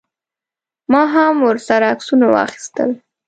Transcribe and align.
ما 0.91 1.01
هم 1.13 1.35
ورسره 1.47 1.85
عکسونه 1.93 2.25
واخیستل. 2.35 2.91